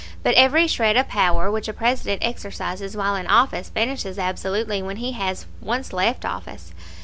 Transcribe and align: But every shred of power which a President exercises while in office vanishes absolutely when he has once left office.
But 0.23 0.33
every 0.33 0.65
shred 0.65 0.97
of 0.97 1.07
power 1.09 1.51
which 1.51 1.67
a 1.67 1.73
President 1.73 2.23
exercises 2.25 2.97
while 2.97 3.13
in 3.13 3.27
office 3.27 3.69
vanishes 3.69 4.17
absolutely 4.17 4.81
when 4.81 4.97
he 4.97 5.11
has 5.11 5.45
once 5.61 5.93
left 5.93 6.25
office. 6.25 6.73